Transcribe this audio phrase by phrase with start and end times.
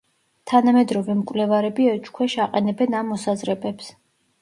[0.51, 3.97] თანამედროვე მკვლევარები ეჭვქვეშ აყენებენ ამ მოსაზრებებს.